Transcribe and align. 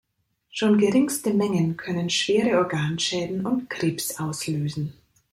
Schon 0.49 0.79
geringste 0.79 1.31
Mengen 1.31 1.77
können 1.77 2.09
schwere 2.09 2.57
Organschäden 2.57 3.45
und 3.45 3.69
Krebs 3.69 4.17
auslösen. 4.19 4.93